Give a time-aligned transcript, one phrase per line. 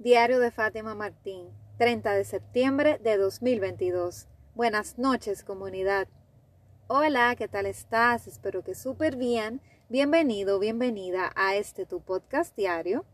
[0.00, 4.28] Diario de Fátima Martín, 30 de septiembre de 2022.
[4.54, 6.06] Buenas noches, comunidad.
[6.86, 8.28] Hola, ¿qué tal estás?
[8.28, 9.60] Espero que súper bien.
[9.88, 13.06] Bienvenido, bienvenida a este tu podcast diario.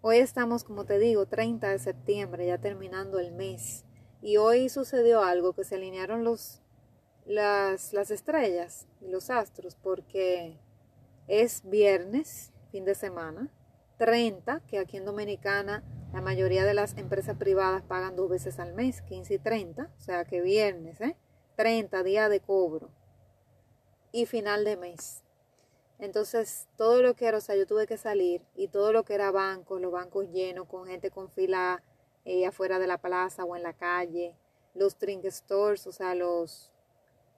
[0.00, 3.84] Hoy estamos, como te digo, 30 de septiembre, ya terminando el mes.
[4.22, 6.62] Y hoy sucedió algo que se alinearon los,
[7.24, 10.58] las, las estrellas y los astros porque
[11.28, 13.52] es viernes, fin de semana
[13.98, 18.72] 30, que aquí en Dominicana la mayoría de las empresas privadas pagan dos veces al
[18.74, 21.16] mes, 15 y 30, o sea que viernes, ¿eh?
[21.56, 22.90] 30 días de cobro
[24.12, 25.22] y final de mes.
[25.98, 29.14] Entonces, todo lo que era, o sea, yo tuve que salir y todo lo que
[29.14, 31.82] era bancos, los bancos llenos con gente con fila
[32.24, 34.34] eh, afuera de la plaza o en la calle,
[34.74, 36.72] los drink stores, o sea, los,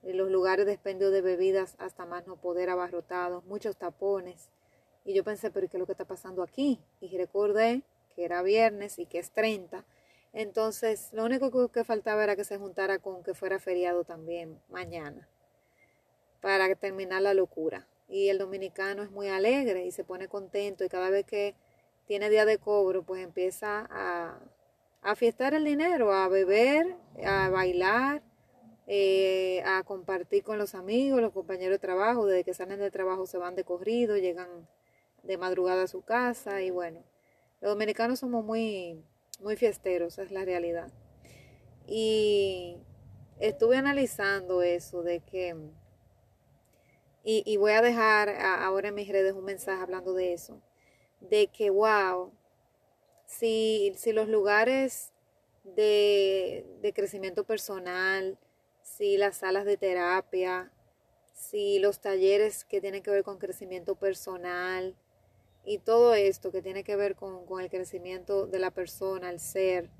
[0.03, 4.49] los lugares de expendio de bebidas hasta más no poder abarrotados, muchos tapones.
[5.09, 6.79] Y yo pensé, pero ¿qué es lo que está pasando aquí?
[7.01, 7.81] Y recordé
[8.15, 9.83] que era viernes y que es 30.
[10.33, 15.27] Entonces, lo único que faltaba era que se juntara con que fuera feriado también mañana
[16.41, 17.87] para terminar la locura.
[18.07, 21.55] Y el dominicano es muy alegre y se pone contento y cada vez que
[22.05, 24.39] tiene día de cobro, pues empieza a,
[25.01, 28.21] a fiestar el dinero, a beber, a bailar,
[28.85, 32.27] eh, a compartir con los amigos, los compañeros de trabajo.
[32.27, 34.67] Desde que salen de trabajo se van de corrido, llegan
[35.23, 37.03] de madrugada a su casa y bueno,
[37.61, 39.03] los dominicanos somos muy,
[39.41, 40.91] muy fiesteros, es la realidad.
[41.87, 42.77] Y
[43.39, 45.55] estuve analizando eso de que,
[47.23, 50.61] y, voy a dejar ahora en mis redes un mensaje hablando de eso,
[51.19, 52.31] de que, wow,
[53.25, 55.11] si, si los lugares
[55.63, 58.37] de, de crecimiento personal,
[58.81, 60.71] si las salas de terapia,
[61.33, 64.95] si los talleres que tienen que ver con crecimiento personal,
[65.69, 69.91] y todo esto que tiene que ver con, el crecimiento de la persona, el ser,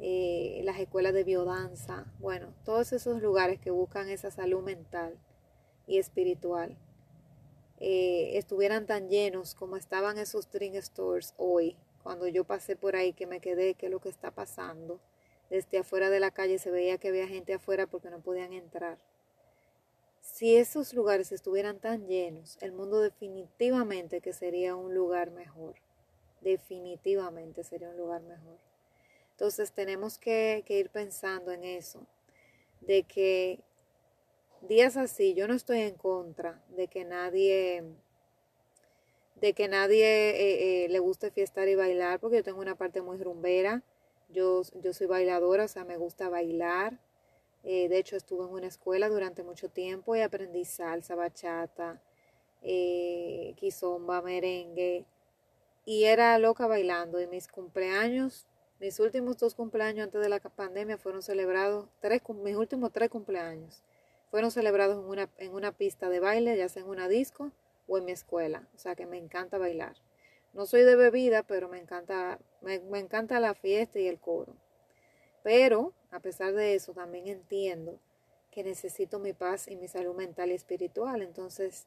[0.00, 5.16] eh, las escuelas de biodanza, bueno, todos esos lugares que buscan esa salud mental
[5.86, 6.76] y espiritual,
[7.78, 13.12] eh, estuvieran tan llenos como estaban esos drink stores hoy, cuando yo pasé por ahí
[13.12, 14.98] que me quedé, qué es lo que está pasando.
[15.48, 18.98] Desde afuera de la calle se veía que había gente afuera porque no podían entrar.
[20.32, 25.74] Si esos lugares estuvieran tan llenos, el mundo definitivamente que sería un lugar mejor.
[26.42, 28.58] Definitivamente sería un lugar mejor.
[29.32, 32.06] Entonces tenemos que, ir pensando en eso,
[32.82, 33.58] de que
[34.60, 37.82] días así, yo no estoy en contra de que nadie,
[39.40, 43.00] de que nadie eh, eh, le guste fiestar y bailar, porque yo tengo una parte
[43.00, 43.82] muy rumbera,
[44.28, 46.98] yo, yo soy bailadora, o sea, me gusta bailar,
[47.64, 52.00] eh, de hecho, estuve en una escuela durante mucho tiempo y aprendí salsa, bachata,
[52.62, 55.04] eh, quizomba, merengue.
[55.84, 57.20] Y era loca bailando.
[57.20, 58.46] Y mis cumpleaños,
[58.80, 63.82] mis últimos dos cumpleaños antes de la pandemia fueron celebrados, tres, mis últimos tres cumpleaños
[64.30, 67.50] fueron celebrados en una, en una pista de baile, ya sea en una disco
[67.86, 68.68] o en mi escuela.
[68.74, 69.96] O sea que me encanta bailar.
[70.52, 74.54] No soy de bebida, pero me encanta, me encanta la fiesta y el coro.
[75.42, 77.98] Pero, a pesar de eso, también entiendo
[78.50, 81.22] que necesito mi paz y mi salud mental y espiritual.
[81.22, 81.86] Entonces,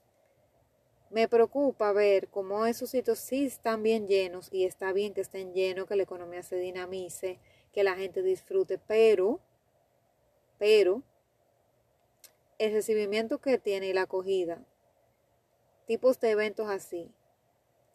[1.09, 5.53] me preocupa ver cómo esos sitios sí están bien llenos y está bien que estén
[5.53, 7.39] llenos, que la economía se dinamice,
[7.73, 9.39] que la gente disfrute, pero,
[10.57, 11.03] pero,
[12.57, 14.63] el recibimiento que tiene y la acogida,
[15.87, 17.11] tipos de eventos así,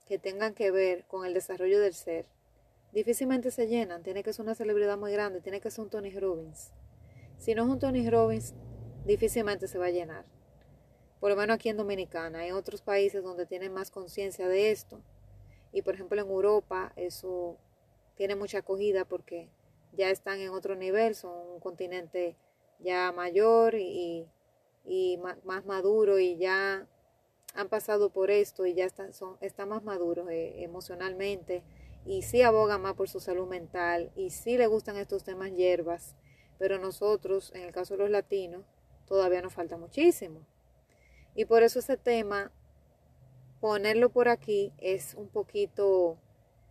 [0.06, 2.26] que tengan que ver con el desarrollo del ser,
[2.92, 4.02] difícilmente se llenan.
[4.02, 6.72] Tiene que ser una celebridad muy grande, tiene que ser un Tony Robbins.
[7.38, 8.54] Si no es un Tony Robbins,
[9.04, 10.24] difícilmente se va a llenar.
[11.20, 12.41] Por lo menos aquí en Dominicana.
[12.41, 15.00] Hay otros países donde tienen más conciencia de esto.
[15.72, 17.58] Y por ejemplo en Europa eso
[18.16, 19.48] tiene mucha acogida porque
[19.92, 22.36] ya están en otro nivel, son un continente
[22.78, 24.26] ya mayor y,
[25.44, 26.86] más maduro y ya
[27.54, 31.62] han pasado por esto y ya están, son, están más maduros eh, emocionalmente
[32.06, 36.14] y sí aboga más por su salud mental y sí le gustan estos temas hierbas,
[36.58, 38.64] pero nosotros, en el caso de los latinos,
[39.06, 40.41] todavía nos falta muchísimo.
[41.34, 42.53] Y por eso ese tema,
[43.60, 46.16] ponerlo por aquí es un poquito,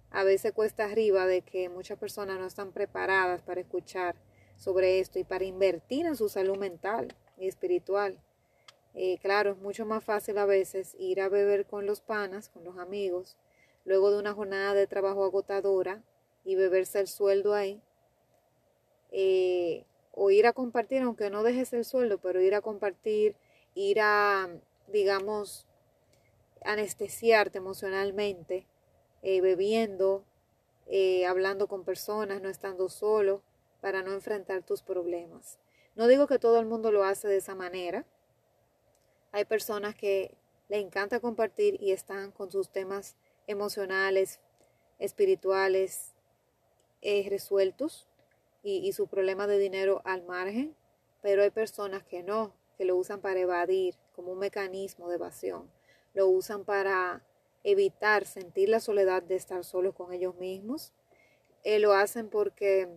[0.09, 4.15] a veces cuesta arriba de que muchas personas no están preparadas para escuchar
[4.57, 8.19] sobre esto y para invertir en su salud mental y espiritual.
[8.93, 12.63] Eh, claro, es mucho más fácil a veces ir a beber con los panas, con
[12.63, 13.37] los amigos,
[13.85, 16.03] luego de una jornada de trabajo agotadora
[16.43, 17.81] y beberse el sueldo ahí,
[19.11, 23.35] eh, o ir a compartir, aunque no dejes el sueldo, pero ir a compartir,
[23.73, 24.49] ir a,
[24.87, 25.65] digamos,
[26.63, 28.65] anestesiarte emocionalmente,
[29.21, 30.23] eh, bebiendo
[30.87, 33.41] eh, hablando con personas, no estando solo,
[33.81, 35.57] para no enfrentar tus problemas.
[35.95, 38.05] No digo que todo el mundo lo hace de esa manera.
[39.31, 40.35] Hay personas que
[40.69, 43.15] le encanta compartir y están con sus temas
[43.47, 44.39] emocionales,
[44.99, 46.13] espirituales
[47.01, 48.07] eh, resueltos
[48.63, 50.75] y, su problema de dinero al margen,
[51.21, 55.69] pero hay personas que no, que lo usan para evadir como un mecanismo de evasión,
[56.13, 57.23] lo usan para
[57.63, 60.93] evitar sentir la soledad de estar solos con ellos mismos.
[61.63, 62.89] Eh, lo hacen porque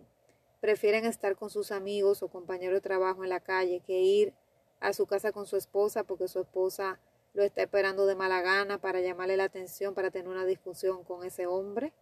[0.59, 4.33] prefieren estar con sus amigos o compañeros de trabajo en la calle que ir
[4.79, 6.99] a su casa con su esposa porque su esposa
[7.39, 11.23] lo está esperando de mala gana para llamarle la atención, para tener una discusión con
[11.23, 11.93] ese hombre.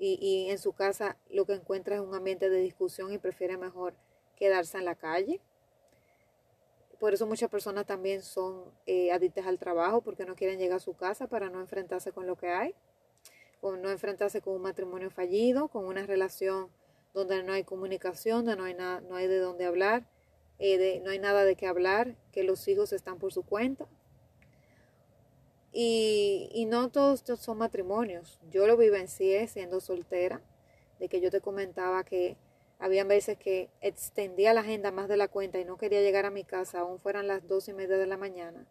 [0.00, 3.56] Y, y en su casa lo que encuentra es un ambiente de discusión y prefiere
[3.56, 3.94] mejor
[4.34, 5.40] quedarse en la calle.
[6.98, 10.80] Por eso muchas personas también son eh, adictas al trabajo porque no quieren llegar a
[10.80, 12.74] su casa para no enfrentarse con lo que hay,
[13.60, 16.68] o no enfrentarse con un matrimonio fallido, con una relación
[17.12, 20.04] donde no hay comunicación, donde no hay, nada, no hay de dónde hablar,
[20.58, 23.86] eh, de, no hay nada de qué hablar, que los hijos están por su cuenta.
[25.76, 28.38] Y, y no todos son matrimonios.
[28.50, 30.40] Yo lo vivencié siendo soltera,
[31.00, 32.36] de que yo te comentaba que
[32.78, 36.30] habían veces que extendía la agenda más de la cuenta y no quería llegar a
[36.30, 38.66] mi casa, aún fueran las dos y media de la mañana,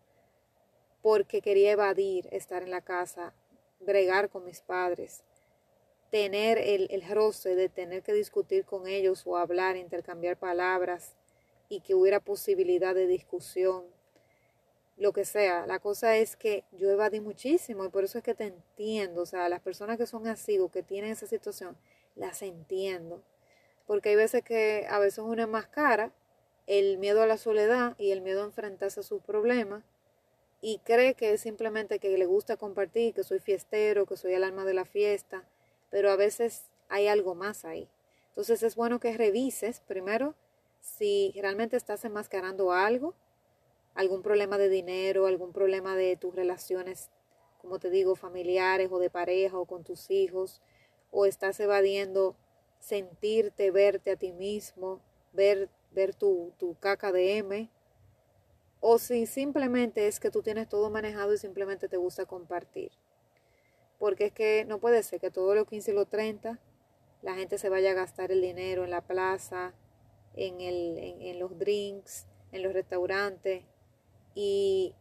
[1.02, 3.34] porque quería evadir estar en la casa,
[3.80, 5.24] bregar con mis padres,
[6.10, 11.16] tener el, el roce de tener que discutir con ellos o hablar, intercambiar palabras
[11.70, 13.84] y que hubiera posibilidad de discusión,
[14.98, 15.66] lo que sea.
[15.68, 19.22] La cosa es que yo evadí muchísimo y por eso es que te entiendo.
[19.22, 21.78] O sea, las personas que son así o que tienen esa situación,
[22.16, 23.22] las entiendo
[23.86, 26.12] porque hay veces que a veces uno es
[26.66, 29.84] el miedo a la soledad y el miedo a enfrentarse a sus problemas
[30.62, 34.46] y cree que es simplemente que le gusta compartir, que soy fiestero, que soy el
[34.46, 35.44] alma de la fiesta,
[35.90, 37.90] pero a veces hay algo más ahí.
[38.30, 40.36] Entonces es bueno que revises primero
[40.80, 43.14] si realmente estás enmascarando algo,
[43.96, 47.12] algún problema de dinero, algún problema de tus relaciones,
[47.60, 50.62] como te digo, familiares o de pareja o con tus hijos,
[51.12, 52.36] o estás evadiendo
[52.80, 55.02] sentirte, verte a ti mismo,
[55.32, 57.70] ver, ver tu, tu caca de M,
[58.80, 62.92] o si simplemente es que tú tienes todo manejado y simplemente te gusta compartir.
[63.98, 66.60] Porque es que no puede ser que todos los 15 y los 30
[67.22, 69.74] la gente se vaya a gastar el dinero en la plaza,
[70.36, 73.64] en, el, en, los drinks, en los restaurantes.
[74.36, 74.96] Y,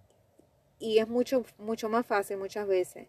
[0.78, 3.08] y es mucho, mucho más fácil muchas veces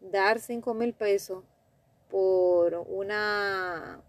[0.00, 1.42] dar 5 mil pesos
[2.10, 4.02] por una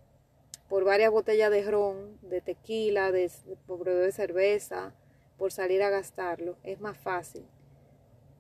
[0.69, 3.31] por varias botellas de ron, de tequila, de,
[3.65, 4.94] por de cerveza,
[5.38, 7.45] por salir a gastarlo, es más fácil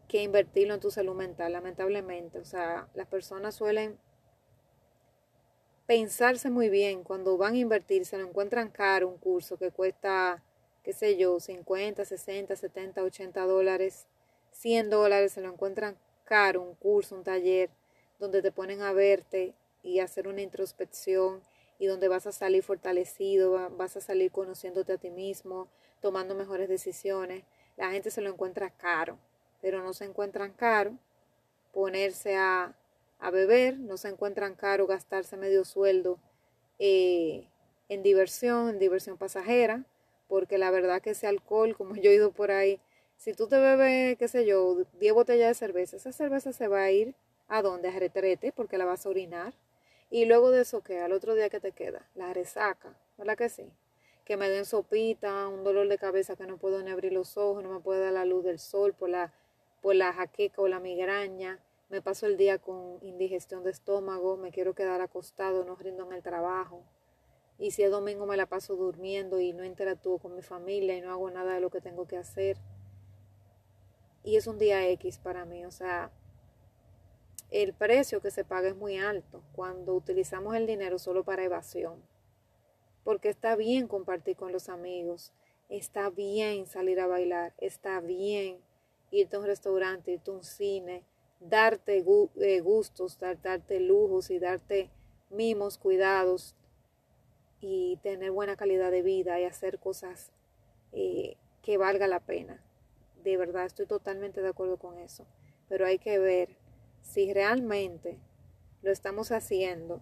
[0.07, 2.39] que invertirlo en tu salud mental, lamentablemente.
[2.39, 3.97] O sea, las personas suelen
[5.85, 10.43] pensarse muy bien cuando van a invertir, se lo encuentran caro un curso que cuesta,
[10.87, 14.05] qué sé yo, 50, 60, 70, 80 dólares,
[14.53, 17.69] 100 dólares, se lo encuentran caro un curso, un taller
[18.19, 19.53] donde te ponen a verte
[19.83, 21.41] y hacer una introspección
[21.77, 25.67] y donde vas a salir fortalecido, vas a salir conociéndote a ti mismo,
[25.99, 27.43] tomando mejores decisiones.
[27.75, 29.19] La gente se lo encuentra caro,
[29.61, 30.93] pero no se encuentran caro
[31.73, 32.73] ponerse a,
[33.19, 36.17] a beber, no se encuentran caro gastarse medio sueldo
[36.79, 37.49] eh,
[37.89, 39.83] en diversión, en diversión pasajera,
[40.27, 42.79] porque la verdad que ese alcohol, como yo he ido por ahí,
[43.17, 46.83] si tú te bebes, qué sé yo, 10 botellas de cerveza, esa cerveza se va
[46.83, 47.15] a ir
[47.47, 49.53] a dónde, a retrete, porque la vas a orinar.
[50.09, 50.99] Y luego de eso, ¿qué?
[50.99, 53.71] Al otro día que te queda, la resaca, ¿verdad que sí?
[54.23, 57.63] Que me den sopita, un dolor de cabeza que no puedo ni abrir los ojos,
[57.63, 59.33] no me puede dar la luz del sol por la,
[59.81, 61.59] por la jaqueca o la migraña.
[61.89, 66.13] Me paso el día con indigestión de estómago, me quiero quedar acostado, no rindo en
[66.13, 66.83] el trabajo.
[67.59, 71.01] Y si es domingo me la paso durmiendo y no interactúo con mi familia y
[71.01, 72.57] no hago nada de lo que tengo que hacer.
[74.23, 76.11] Y es un día X para mí, o sea,
[77.49, 82.03] el precio que se paga es muy alto cuando utilizamos el dinero solo para evasión.
[83.03, 85.31] Porque está bien compartir con los amigos,
[85.69, 88.59] está bien salir a bailar, está bien
[89.11, 91.05] irte a un restaurante, irte a un cine,
[91.39, 92.03] darte
[92.41, 94.91] eh, gustos, darte lujos y darte
[95.29, 96.53] mimos, cuidados
[97.61, 100.31] y tener buena calidad de vida y hacer cosas
[100.91, 102.61] eh, que valga la pena.
[103.23, 105.25] De verdad, estoy totalmente de acuerdo con eso.
[105.67, 106.55] Pero hay que ver
[107.01, 108.19] si realmente
[108.81, 110.01] lo estamos haciendo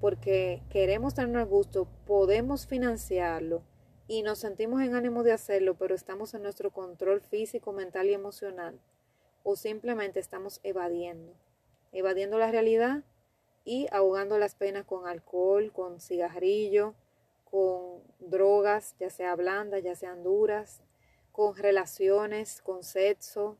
[0.00, 3.62] porque queremos tener gusto, podemos financiarlo
[4.08, 8.14] y nos sentimos en ánimo de hacerlo, pero estamos en nuestro control físico, mental y
[8.14, 8.78] emocional,
[9.42, 11.32] o simplemente estamos evadiendo,
[11.92, 13.02] evadiendo la realidad
[13.66, 16.94] y ahogando las penas con alcohol, con cigarrillo,
[17.44, 20.80] con drogas, ya sea blandas, ya sean duras,
[21.32, 23.58] con relaciones, con sexo,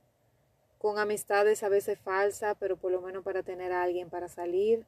[0.78, 4.86] con amistades a veces falsas, pero por lo menos para tener a alguien para salir.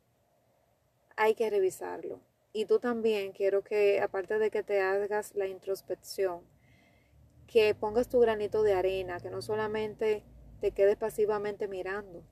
[1.17, 2.21] Hay que revisarlo.
[2.53, 6.43] Y tú también quiero que, aparte de que te hagas la introspección,
[7.49, 10.23] que pongas tu granito de arena, que no solamente
[10.61, 12.23] te quedes pasivamente mirando.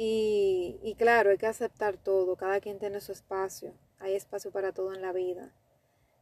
[0.00, 4.94] Y, claro, hay que aceptar todo, cada quien tiene su espacio, hay espacio para todo
[4.94, 5.52] en la vida.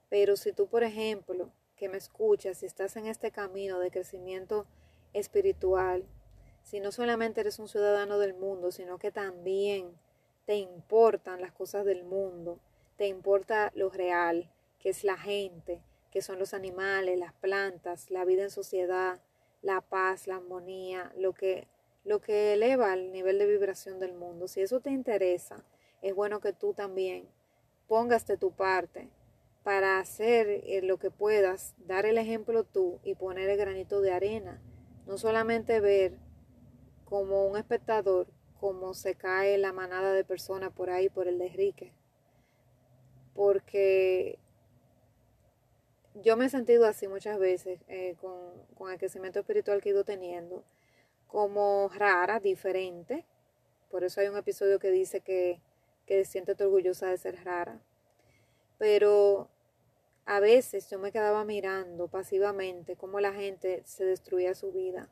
[0.08, 4.66] Pero si tú, por ejemplo, que me escuchas, si estás en este camino de crecimiento
[5.12, 6.06] espiritual,
[6.62, 9.92] si no solamente eres un ciudadano del mundo, sino que también
[10.46, 12.58] te importan las cosas del mundo,
[12.96, 18.24] te importa lo real, que es la gente, que son los animales, las plantas, la
[18.24, 19.20] vida en sociedad,
[19.60, 21.68] la paz, la armonía, lo que,
[22.06, 24.46] lo que eleva el nivel de vibración del mundo.
[24.46, 25.64] Si eso te interesa,
[26.02, 27.28] es bueno que tú también
[27.88, 29.10] pongas de tu parte
[29.64, 34.12] para hacer eh, lo que puedas, dar el ejemplo tú y poner el granito de
[34.12, 34.62] arena.
[35.06, 36.16] No solamente ver
[37.04, 38.28] como un espectador
[38.60, 41.92] cómo se cae la manada de personas por ahí por el desrique.
[43.34, 44.38] Porque
[46.22, 48.32] yo me he sentido así muchas veces eh, con,
[48.76, 50.62] con, el crecimiento espiritual que he ido teniendo,
[51.26, 53.24] como rara, diferente.
[53.90, 55.60] Por eso hay un episodio que dice que,
[56.06, 57.80] que siéntete orgullosa de ser rara.
[58.78, 59.48] Pero
[60.26, 65.08] a veces yo me quedaba mirando pasivamente cómo la gente se destruía su vida.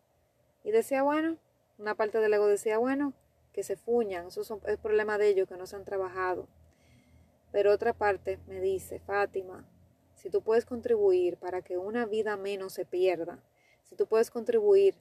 [0.65, 1.39] Y decía, bueno,
[1.79, 3.13] una parte del ego decía, bueno,
[3.53, 6.49] que se fuñan, eso es problema de ellos, que no se han trabajado.
[7.53, 9.65] Pero otra parte me dice, Fátima,
[10.17, 13.39] si tú puedes contribuir para que una vida menos se pierda,
[13.85, 14.97] si tú puedes contribuir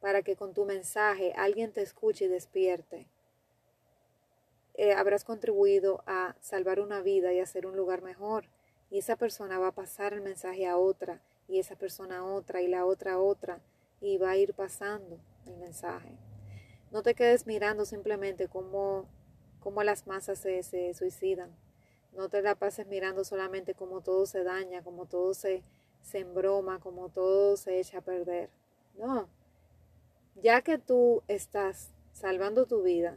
[0.00, 3.06] para que con tu mensaje alguien te escuche y despierte,
[4.74, 8.44] eh, habrás contribuido a salvar una vida y hacer un lugar mejor.
[8.90, 12.60] Y esa persona va a pasar el mensaje a otra, y esa persona a otra,
[12.60, 13.60] y la otra a otra,
[14.00, 16.12] y va a ir pasando el mensaje.
[16.92, 19.06] No te quedes mirando simplemente cómo,
[19.60, 21.50] cómo las masas se, se suicidan.
[22.12, 25.62] No te la pases mirando solamente cómo todo se daña, cómo todo se,
[26.02, 28.50] se embroma, cómo todo se echa a perder.
[28.98, 29.28] No.
[30.42, 33.16] Ya que tú estás salvando tu vida,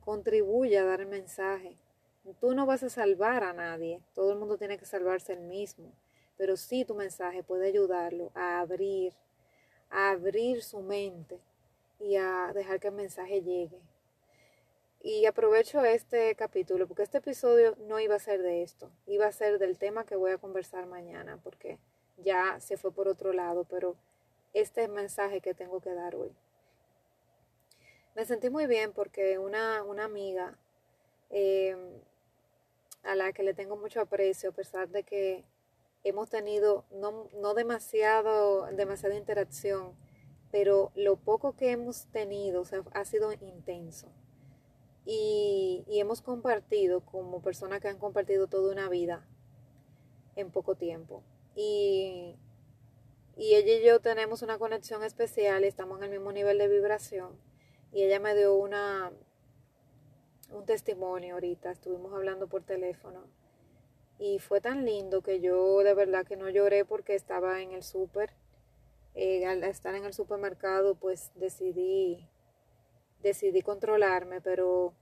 [0.00, 1.78] contribuye a dar el mensaje.
[2.40, 4.02] Tú no vas a salvar a nadie.
[4.14, 5.94] Todo el mundo tiene que salvarse el mismo.
[6.36, 9.14] Pero sí tu mensaje puede ayudarlo a abrir,
[9.88, 11.40] a abrir su mente
[11.98, 13.80] y a dejar que el mensaje llegue.
[15.00, 19.32] Y aprovecho este capítulo porque este episodio no iba a ser de esto, iba a
[19.32, 21.78] ser del tema que voy a conversar mañana porque
[22.18, 23.96] ya se fue por otro lado, pero
[24.52, 26.32] este es el mensaje que tengo que dar hoy.
[28.14, 30.58] Me sentí muy bien porque una, una amiga
[31.30, 31.78] em,
[33.02, 35.44] a la que le tengo mucho aprecio, a pesar de que
[36.04, 39.94] hemos tenido no, no demasiado, demasiada interacción,
[40.50, 44.08] pero lo poco que hemos tenido ha sido intenso
[45.04, 49.26] y, hemos compartido como personas que han compartido toda una vida
[50.36, 51.22] en poco tiempo.
[51.56, 52.36] Y,
[53.36, 57.38] y ella y yo tenemos una conexión especial, estamos en el mismo nivel de vibración.
[57.92, 59.12] Y ella me dio una
[60.50, 63.24] un testimonio ahorita, estuvimos hablando por teléfono.
[64.18, 67.82] Y fue tan lindo que yo de verdad que no lloré porque estaba en el
[67.82, 68.30] súper.
[69.14, 72.28] Eh, al estar en el supermercado, pues decidí
[73.22, 74.94] decidí controlarme, pero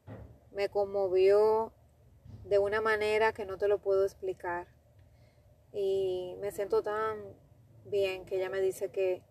[0.53, 1.73] me conmovió
[2.45, 4.67] de una manera que no te lo puedo explicar.
[5.73, 7.17] Y me siento tan
[7.85, 9.23] bien que ella me dice que,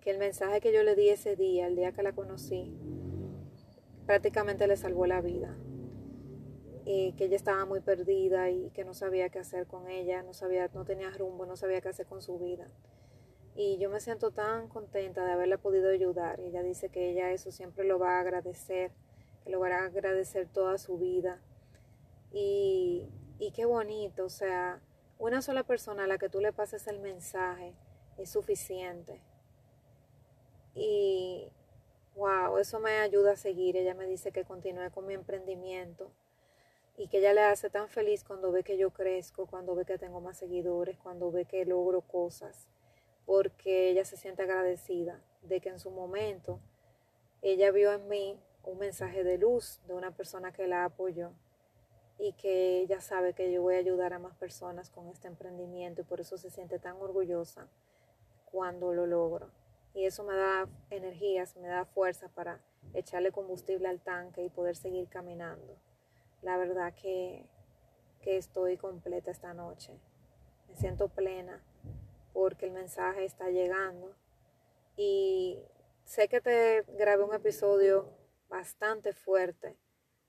[0.00, 2.74] que el mensaje que yo le di ese día, el día que la conocí,
[4.06, 5.56] prácticamente le salvó la vida.
[6.84, 10.32] Y que ella estaba muy perdida y que no sabía qué hacer con ella, no
[10.32, 12.66] sabía, no tenía rumbo, no sabía qué hacer con su vida.
[13.54, 16.40] Y yo me siento tan contenta de haberla podido ayudar.
[16.40, 18.92] ella dice que ella eso siempre lo va a agradecer,
[19.44, 21.42] que lo va a agradecer toda su vida.
[22.32, 24.80] Y, y qué bonito, o sea,
[25.18, 27.74] una sola persona a la que tú le pases el mensaje
[28.18, 29.20] es suficiente.
[30.74, 31.50] Y
[32.14, 33.76] wow, eso me ayuda a seguir.
[33.76, 36.12] Ella me dice que continúe con mi emprendimiento
[36.96, 39.98] y que ella le hace tan feliz cuando ve que yo crezco, cuando ve que
[39.98, 42.68] tengo más seguidores, cuando ve que logro cosas
[43.28, 46.60] porque ella se siente agradecida de que en su momento
[47.42, 51.32] ella vio en mí un mensaje de luz de una persona que la apoyó
[52.18, 56.00] y que ella sabe que yo voy a ayudar a más personas con este emprendimiento
[56.00, 57.68] y por eso se siente tan orgullosa
[58.50, 59.50] cuando lo logro.
[59.94, 62.60] Y eso me da energías, me da fuerza para
[62.94, 65.76] echarle combustible al tanque y poder seguir caminando.
[66.42, 67.46] La verdad que,
[68.20, 69.98] que estoy completa esta noche.
[70.68, 71.62] Me siento plena
[72.32, 74.14] porque el mensaje está llegando
[74.96, 75.58] y
[76.04, 78.12] sé que te grabé un episodio
[78.48, 79.76] bastante fuerte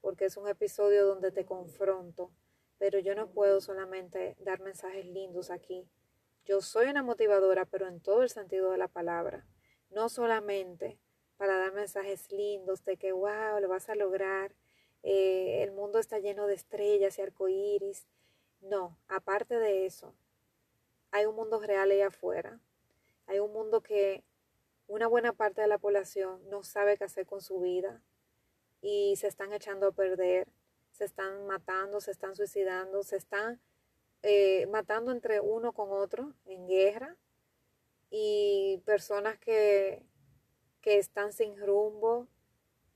[0.01, 2.31] porque es un episodio donde te confronto,
[2.77, 5.87] pero yo no puedo solamente dar mensajes lindos aquí.
[6.49, 9.45] Yo soy una motivadora, pero en todo el sentido de la palabra,
[9.91, 10.97] no solamente
[11.37, 14.55] para dar mensajes lindos de que, wow, lo vas a lograr,
[15.03, 18.07] eh, el mundo está lleno de estrellas y arcoíris.
[18.61, 20.15] No, aparte de eso,
[21.11, 22.59] hay un mundo real ahí afuera.
[23.27, 24.23] Hay un mundo que
[24.87, 28.01] una buena parte de la población no sabe qué hacer con su vida
[28.81, 30.47] y se están echando a perder,
[30.93, 33.61] se están matando, se están suicidando, se están
[34.21, 37.15] eh, matando entre uno con otro en guerra
[38.09, 40.03] y personas que,
[40.81, 42.27] que están sin rumbo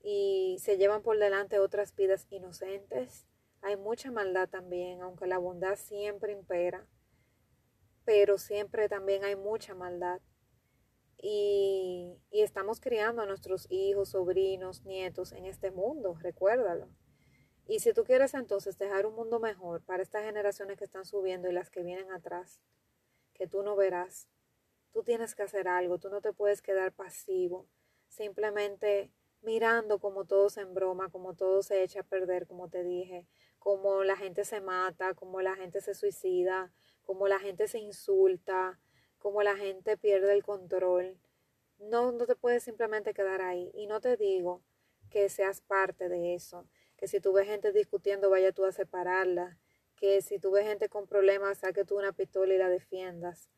[0.02, 3.26] y se llevan por delante otras vidas inocentes.
[3.62, 6.86] Hay mucha maldad también, aunque la bondad siempre impera,
[8.04, 10.20] pero siempre también hay mucha maldad.
[11.16, 16.90] Y, y, estamos criando a nuestros hijos, sobrinos, nietos en este mundo, recuérdalo.
[17.66, 21.48] Y si tú quieres entonces dejar un mundo mejor para estas generaciones que están subiendo
[21.48, 22.60] y las que vienen atrás,
[23.32, 24.28] que tú no verás,
[24.92, 27.66] tú tienes que hacer algo, tú no te puedes quedar pasivo,
[28.08, 29.10] simplemente
[29.42, 33.26] mirando como todo se embroma, como todo se echa a perder, como te dije,
[33.58, 38.78] como la gente se mata, como la gente se suicida, como la gente se insulta,
[39.18, 41.18] como la gente pierde el control.
[41.78, 43.70] No, no te puedes simplemente quedar ahí.
[43.74, 44.62] Y no te digo
[45.10, 49.58] que seas parte de eso, que si tú ves gente discutiendo, vaya tú a separarla,
[49.96, 53.50] que si tú ves gente con problemas, saque tú una pistola y la defiendas.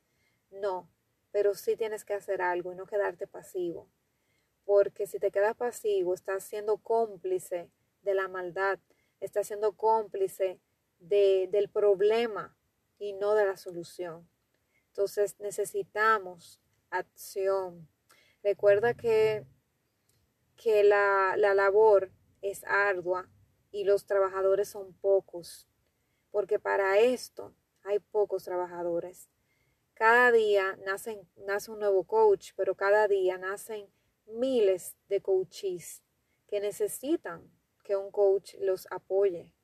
[0.50, 0.88] No,
[1.32, 3.88] pero sí tienes que hacer algo y no quedarte pasivo.
[4.64, 7.70] Porque si te quedas pasivo, estás siendo cómplice
[8.02, 8.78] de la maldad,
[9.20, 10.60] estás siendo cómplice
[10.98, 12.56] de, del problema
[12.98, 14.28] y no de la solución.
[14.88, 17.88] Entonces necesitamos acción.
[18.42, 19.44] Recuerda que,
[20.56, 22.10] que la, la labor
[22.50, 23.28] es ardua
[23.70, 25.68] y los trabajadores son pocos,
[26.30, 29.28] porque para esto hay pocos trabajadores.
[29.94, 33.88] Cada día nacen, nace un nuevo coach, pero cada día nacen
[34.26, 36.02] miles de coaches
[36.46, 37.50] que necesitan
[37.84, 39.54] que un coach los apoye.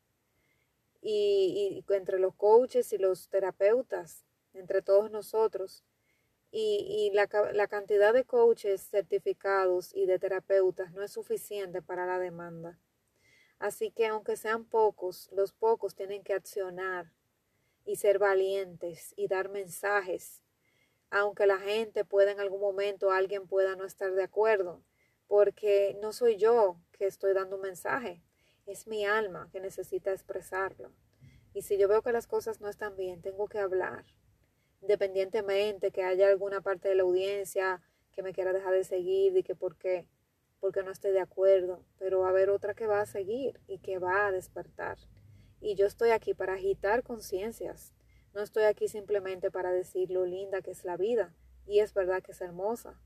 [1.01, 5.85] Y, y entre los coaches y los terapeutas entre todos nosotros.
[6.53, 12.07] Y, y la, la cantidad de coaches certificados y de terapeutas no es suficiente para
[12.07, 12.79] la demanda.
[13.59, 17.11] Así que aunque sean pocos, los pocos tienen que accionar
[17.85, 20.43] y ser valientes y dar mensajes,
[21.11, 24.83] aunque la gente pueda en algún momento, alguien pueda no estar de acuerdo,
[25.29, 28.23] porque no soy yo que estoy dando un mensaje,
[28.67, 30.91] es mi alma que necesita expresarlo.
[31.55, 34.05] Y si yo veo que las cosas no están bien, tengo que hablar,
[34.83, 37.81] independientemente que haya alguna parte de la audiencia
[38.13, 40.09] que me quiera dejar de seguir y que por qué,
[40.61, 43.79] porque no esté de acuerdo, pero va a haber otra que va a seguir y
[43.79, 44.99] que va a despertar.
[45.61, 47.95] Y yo estoy aquí para agitar conciencias,
[48.35, 52.23] no estoy aquí simplemente para decir lo linda que es la vida, y es verdad
[52.23, 53.01] que es hermosa,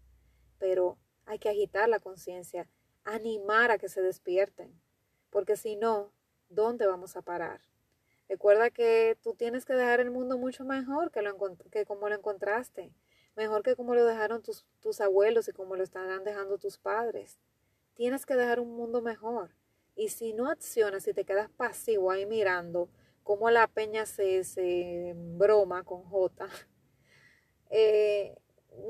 [0.58, 2.68] pero hay que agitar la conciencia,
[3.04, 4.80] animar a que se despierten,
[5.30, 6.12] porque si no,
[6.48, 7.60] ¿dónde vamos a parar?
[8.28, 11.36] Recuerda que tú tienes que dejar el mundo mucho mejor que, lo,
[11.70, 12.92] que como lo encontraste,
[13.36, 17.38] mejor que como lo dejaron tus, tus abuelos y como lo estarán dejando tus padres.
[17.94, 19.54] Tienes que dejar un mundo mejor.
[19.94, 22.90] Y si no accionas y te quedas pasivo ahí mirando
[23.22, 26.48] cómo la peña se, broma con J,
[27.70, 28.36] eh,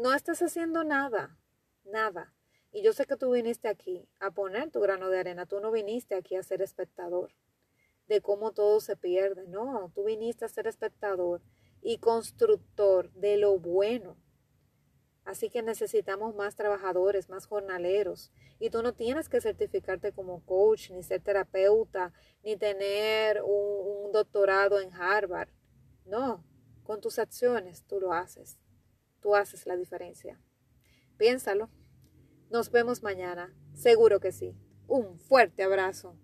[0.01, 1.39] no estás haciendo nada,
[1.85, 2.33] nada.
[2.73, 5.71] Y yo sé que tú viniste aquí a poner tu grano de arena, tú no
[5.71, 7.33] viniste aquí a ser espectador
[8.09, 9.47] de cómo todo se pierde.
[9.49, 11.43] No, tú viniste a ser espectador
[11.83, 14.17] y constructor de lo bueno.
[15.25, 18.33] Así que necesitamos más trabajadores, más jornaleros.
[18.61, 22.13] Y tú no tienes que certificarte como coach, ni ser terapeuta,
[22.45, 25.49] ni tener un, un, doctorado en Harvard.
[26.05, 26.45] No,
[26.85, 28.57] con tus acciones tú lo haces.
[29.21, 30.41] Tú haces la diferencia.
[31.19, 31.71] Piénsalo.
[32.49, 33.53] Nos vemos mañana.
[33.75, 34.57] Seguro que sí.
[34.87, 36.17] Un fuerte abrazo.